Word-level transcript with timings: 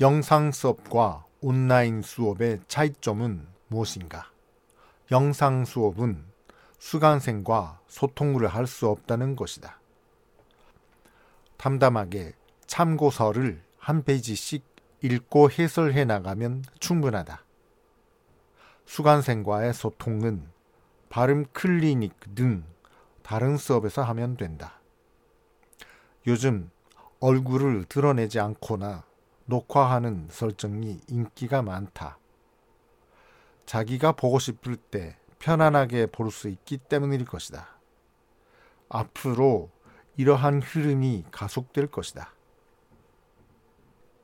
영상 0.00 0.50
수업과 0.50 1.24
온라인 1.40 2.02
수업의 2.02 2.62
차이점은 2.66 3.46
무엇인가? 3.68 4.28
영상 5.12 5.64
수업은 5.64 6.24
수강생과 6.80 7.80
소통을 7.86 8.48
할 8.48 8.66
수 8.66 8.88
없다는 8.88 9.36
것이다. 9.36 9.78
담담하게 11.58 12.32
참고서를 12.66 13.62
한 13.78 14.02
페이지씩 14.02 14.64
읽고 15.00 15.50
해설해 15.52 16.04
나가면 16.04 16.64
충분하다. 16.80 17.44
수강생과의 18.86 19.74
소통은 19.74 20.48
발음 21.08 21.44
클리닉 21.52 22.34
등 22.34 22.64
다른 23.22 23.56
수업에서 23.56 24.02
하면 24.02 24.36
된다. 24.36 24.80
요즘 26.26 26.70
얼굴을 27.20 27.84
드러내지 27.84 28.40
않거나 28.40 29.04
녹화하는 29.46 30.28
설정이 30.30 31.00
인기가 31.08 31.62
많다. 31.62 32.18
자기가 33.66 34.12
보고 34.12 34.38
싶을 34.38 34.76
때 34.76 35.16
편안하게 35.38 36.06
볼 36.06 36.30
수 36.30 36.48
있기 36.48 36.78
때문일 36.78 37.24
것이다. 37.24 37.68
앞으로 38.88 39.70
이러한 40.16 40.62
흐름이 40.62 41.24
가속될 41.30 41.88
것이다. 41.88 42.32